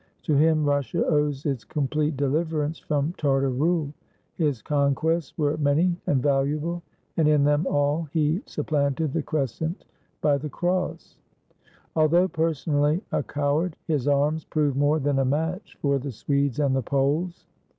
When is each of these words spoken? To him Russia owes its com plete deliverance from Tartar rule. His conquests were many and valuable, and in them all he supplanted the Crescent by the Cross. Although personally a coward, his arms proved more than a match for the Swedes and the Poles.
To 0.23 0.33
him 0.35 0.65
Russia 0.65 1.05
owes 1.05 1.45
its 1.45 1.63
com 1.63 1.87
plete 1.87 2.17
deliverance 2.17 2.79
from 2.79 3.13
Tartar 3.19 3.51
rule. 3.51 3.93
His 4.33 4.59
conquests 4.63 5.37
were 5.37 5.57
many 5.57 5.95
and 6.07 6.23
valuable, 6.23 6.81
and 7.17 7.27
in 7.27 7.43
them 7.43 7.67
all 7.67 8.07
he 8.11 8.41
supplanted 8.47 9.13
the 9.13 9.21
Crescent 9.21 9.85
by 10.19 10.39
the 10.39 10.49
Cross. 10.49 11.17
Although 11.95 12.29
personally 12.29 13.03
a 13.11 13.21
coward, 13.21 13.75
his 13.85 14.07
arms 14.07 14.43
proved 14.43 14.75
more 14.75 14.97
than 14.97 15.19
a 15.19 15.23
match 15.23 15.77
for 15.83 15.99
the 15.99 16.11
Swedes 16.11 16.57
and 16.59 16.75
the 16.75 16.81
Poles. 16.81 17.45